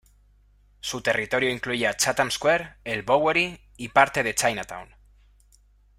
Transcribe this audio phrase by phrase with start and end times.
[0.79, 4.89] Su territorio incluía Chatham Square, el Bowery y parte de Chinatown.